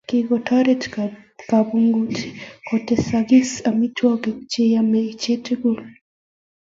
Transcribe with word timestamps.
Kikotoret 0.09 0.83
kapungui 1.49 2.17
kotesakis 2.67 3.51
amitwogik 3.69 4.37
che 4.51 4.61
yomei 4.73 5.11
chiitugul 5.21 5.79